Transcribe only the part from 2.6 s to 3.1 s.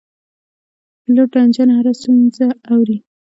اوري.